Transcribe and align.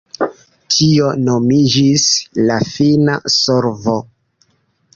Tio 0.75 1.09
nomiĝis 1.27 2.07
“la 2.51 2.57
fina 2.73 3.19
solvo”. 3.37 3.95